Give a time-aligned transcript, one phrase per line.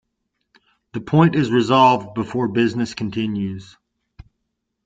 [0.93, 3.77] The point is resolved before business continues.